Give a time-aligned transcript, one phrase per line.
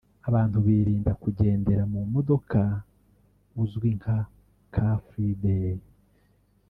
[0.29, 2.61] abantu birinda kugendera mu modoka
[3.63, 4.17] uzwi nka
[4.73, 5.77] “Car Free Day”